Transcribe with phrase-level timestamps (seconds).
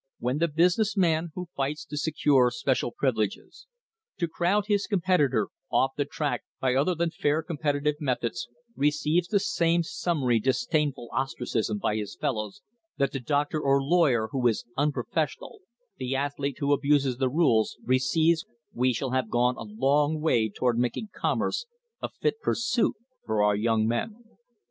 [0.17, 3.67] When the business man who fights to secure special privileges,
[4.17, 9.27] to crowd his competitor off the track by other than fair competi tive methods, receives
[9.27, 12.63] the same summary disdainful ostracism by his fellows
[12.97, 15.59] that the doctor or lawyer who is "unprofes sional,"
[15.97, 18.43] the athlete who abuses the rules, receives,
[18.73, 21.67] we shall have gone a long way toward making commerce
[22.01, 24.15] a fit pursuit for our young men.